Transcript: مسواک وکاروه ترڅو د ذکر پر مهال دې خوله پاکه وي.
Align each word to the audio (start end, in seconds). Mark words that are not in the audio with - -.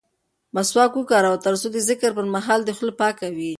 مسواک 0.55 0.93
وکاروه 0.95 1.41
ترڅو 1.45 1.67
د 1.73 1.77
ذکر 1.89 2.09
پر 2.17 2.25
مهال 2.35 2.59
دې 2.63 2.73
خوله 2.77 2.93
پاکه 3.01 3.27
وي. 3.35 3.49